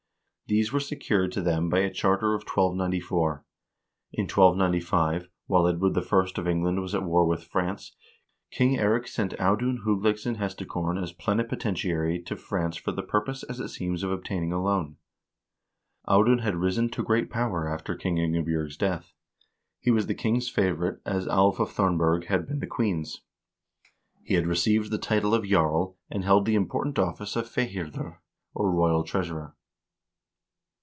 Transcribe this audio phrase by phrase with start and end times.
[0.51, 3.45] 1 These were secured to them by a charter of 1294.
[4.11, 6.25] In 1295, while Edward I.
[6.41, 7.95] of England was at war with France,
[8.51, 13.61] King Eirik sent Audun Hugleiksson Hesta korn as plenipotentiary to France for the purpose, as
[13.61, 14.97] it seems, of obtaining a loan.
[16.05, 19.13] Audun had risen to great power after Queen Inge bj0rg's death.
[19.79, 23.21] He was the king's favorite, as Alv of Thornberg had been the queen's.
[24.21, 28.17] He had received the title of jarl, and held the important office of fihirdir,
[28.53, 29.55] or royal treasurer.